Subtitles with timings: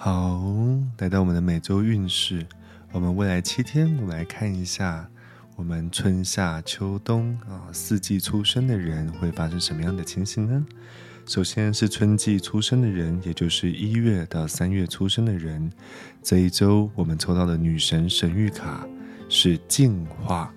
[0.00, 0.40] 好，
[0.98, 2.46] 来到我们的每周运势，
[2.92, 5.10] 我们未来七天，我们来看一下
[5.56, 10.64] 我们春夏秋冬啊四季出生的人会发生什么样的情形呢？
[11.26, 15.68] 首先是春季出生的人，也就是一月到三月出生的人，
[16.22, 18.86] 这一周我们抽到的女神神谕卡
[19.28, 20.54] 是净化。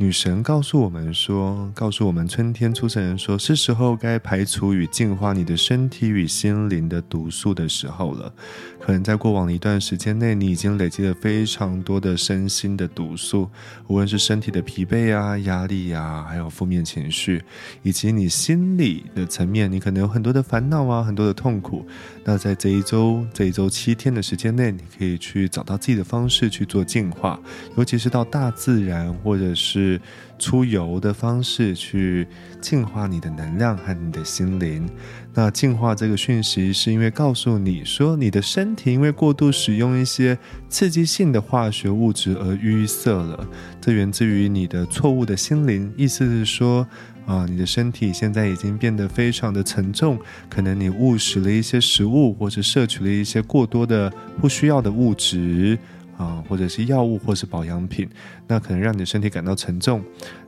[0.00, 8.32] 女神告诉我们说：“告诉我们春天出生人说，是时候该排除与净化你的身体与心灵的毒素的时候了。
[8.80, 13.50] 可能在过往的一段时间内，你已经累积了非常多的身心的毒素，
[13.88, 17.44] 无论是身体的疲惫啊、压力啊，还有负面情绪，
[17.82, 21.86] 以及你心理的层面，你可能有很多的烦恼啊、很多的痛苦。
[22.24, 27.38] 那在这一周、这一周七天的时间内，你可以去找到自己的方式去做净化，
[27.76, 29.89] 尤其是到大自然或者是。”
[30.38, 32.26] 出游的方式去
[32.60, 34.86] 净化你的能量和你的心灵。
[35.32, 40.36] 那净化这个讯息是因为告诉你说，你的身体因为过度使用一些
[40.68, 43.48] 刺激性的化学物质而淤塞了，
[43.80, 45.92] 这源自于你的错误的心灵。
[45.96, 46.86] 意思是说，
[47.26, 55.78] 啊，你的身体现在已经变得非常的沉重，可能你误食了一些食物，或是摄取了一些过多的不需要的物质。
[56.20, 58.06] 啊，或者是药物，或是保养品，
[58.46, 60.04] 那可能让你的身体感到沉重。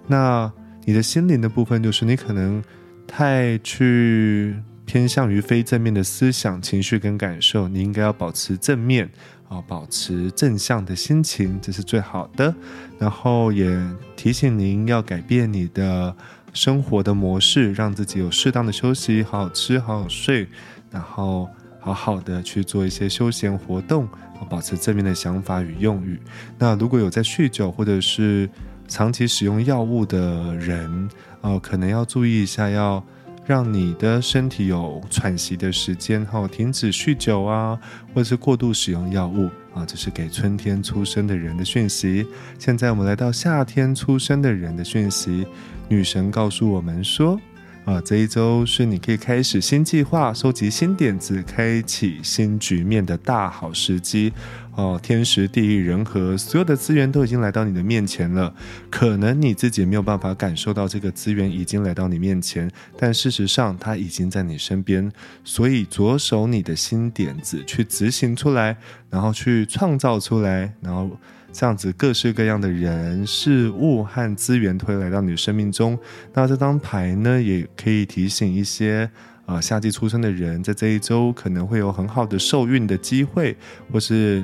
[0.06, 0.52] 那
[0.84, 2.62] 你的心灵的部分，就是你可能
[3.06, 7.68] 太去偏向于非正面的思想、情绪跟感受。
[7.68, 9.08] 你应该要保持正面
[9.48, 12.54] 啊，保持正向的心情，这是最好的。
[12.98, 13.80] 然后也
[14.14, 16.14] 提醒您要改变你的
[16.52, 20.46] 生活的模式，让自己有适当的休息，好好吃，好好睡，
[20.90, 21.48] 然后
[21.82, 24.08] 好好的去做一些休闲活动。
[24.50, 26.20] 保持正面的想法与用语。
[26.58, 28.50] 那如果有在酗酒或者是
[28.88, 31.08] 长期使用药物的人，
[31.42, 33.00] 呃，可能要注意一下，要
[33.46, 37.78] 让你的身体有喘息的时间，哈，停止酗酒啊，
[38.12, 39.86] 或者是过度使用药物啊。
[39.86, 42.26] 这是给春天出生的人的讯息。
[42.58, 45.46] 现在我们来到夏天出生的人的讯息，
[45.88, 47.40] 女神告诉我们说。
[47.84, 54.32] 啊，这一周是你可以开始新计划、收集新点子、开启新局面的大好时机。
[54.76, 58.54] 哦，天时地利人和，所有的资源都已经来到你的面前了。
[58.88, 65.10] 可能你自己没有办法感受到这个资源已经来到你面前，但事实上它已经在你身边。
[65.42, 68.76] 所以着手你的新点子去执行出来，
[69.10, 71.10] 然后去创造出来，然后。
[71.52, 75.98] 这样子，各式各样的人事物和资源都会来到你的生命中。
[76.32, 79.08] 那这张牌呢，也可以提醒一些
[79.44, 83.54] 呃夏季出生的人，在这一周可能会有很好的受孕的机会，
[83.92, 84.42] 或是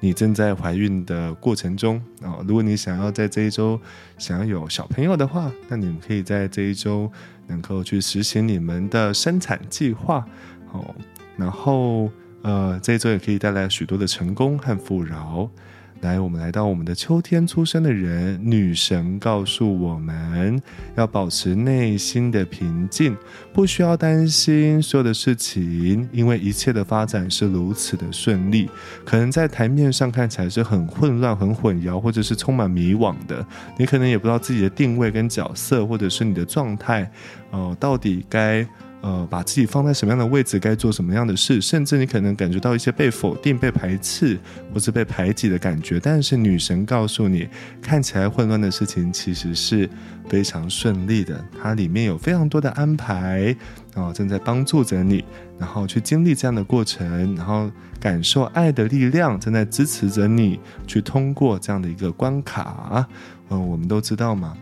[0.00, 2.38] 你正在怀孕的过程中啊。
[2.48, 3.78] 如果你想要在这一周
[4.16, 7.12] 想要有小朋友的话，那你们可以在这一周
[7.46, 10.26] 能够去实行你们的生产计划
[10.72, 10.94] 哦。
[11.36, 15.50] 然后呃，这一周也可以带来许多的成功和富饶。
[16.02, 20.60] 来，我们来到我们的秋天出生的人，女神告诉我们
[20.94, 23.16] 要保持内心的平静，
[23.52, 28.68] 不需要担心所有的事情，因为一切的发展是如此的顺利。
[29.04, 33.44] 可能在台面上看起来是很混乱、很混淆，或者是充满迷惘的，
[33.78, 37.10] 你可能也不知道自己的定位跟角色，或者是你的状态，
[37.50, 38.66] 哦，到底该。
[39.06, 44.36] 呃，把自己放在什么样的位置，该做什么样的事，甚至你可能感觉到一些被否定、被排斥
[44.74, 46.00] 或是被排挤的感觉。
[46.00, 47.48] 但是女神告诉你，
[47.80, 49.88] 看起来混乱的事情其实是
[50.28, 53.54] 非常顺利的，它里面有非常多的安排
[53.94, 55.24] 啊，正在帮助着你，
[55.56, 63.06] 然后去经历这样的过程，然后感受爱的力量正在支持着你去通过这样的一个关卡。
[63.50, 64.56] 嗯，我们都知道嘛，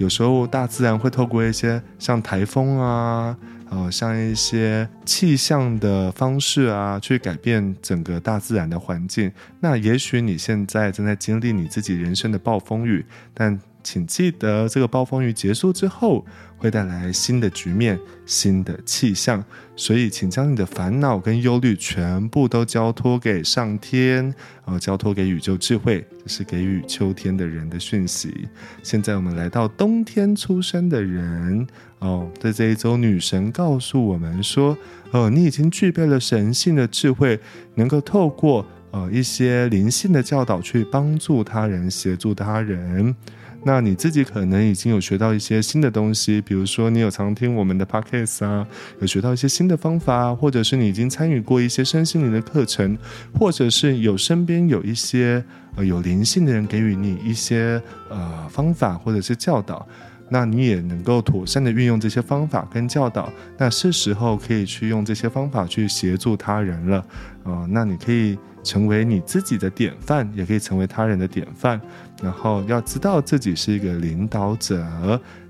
[0.00, 3.36] 有时候大自然会透过一些像台风啊。
[3.72, 9.30] 呃，像一些气象的方式啊，去改变整个大自然的环境。
[9.60, 13.56] 那也许你现在正在经历你自己人生的暴风雨，但。
[13.82, 16.24] 请记得，这个暴风雨结束之后，
[16.56, 19.44] 会带来新的局面、新的气象。
[19.76, 24.34] 所以，请将你的烦恼跟忧虑全部都交托给上天，
[24.66, 26.06] 呃，交托给宇宙智慧。
[26.22, 28.46] 这是给予秋天的人的讯息。
[28.82, 31.66] 现在，我们来到冬天出生的人
[32.00, 34.76] 哦，在这一周，女神告诉我们说：，
[35.12, 37.40] 哦，你已经具备了神性的智慧，
[37.76, 43.16] 能够透过呃一些灵性的教导去帮助他人、协助他人。
[43.62, 48.66] 那你自己可能已经有学到一些新的东西，比如说你有常听我们的 podcast 啊，
[49.00, 52.96] 有学到一些新的方法，或者是你已经参与过一些身心灵的课程，
[53.38, 55.44] 或者是有身边有一些
[55.76, 59.86] 呃有灵性的人给予你一些呃方法或者是教导。
[60.30, 63.30] 那你也能够妥善的运用这些方法跟教导。
[63.58, 67.04] 那是时候可以去用这些方法去协助他人了
[67.44, 67.66] 啊。
[67.68, 71.80] 那你可以成为你自己的典范，也可以成为他人的典范。
[72.22, 74.78] 然后要知道自己是一个领导者，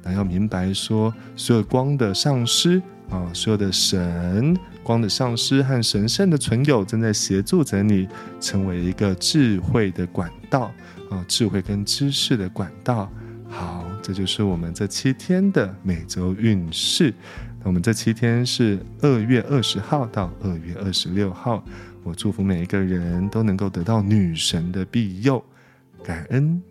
[0.03, 2.81] 然后要明白说，所有光的上师
[3.11, 4.57] 啊，所有的神。
[4.83, 8.09] 光的上师和神圣的存有正在协助着你
[8.41, 10.73] 成为一个智慧的管道
[11.11, 13.09] 啊，智慧跟知识的管道。
[13.49, 17.13] 好，这就是我们这七天的每周运势。
[17.61, 21.63] 那我们这七天是二月二十号到二月二十六号。
[22.03, 25.45] 我祝福每一个人都能够得到女神的庇佑，
[26.03, 26.63] 感恩。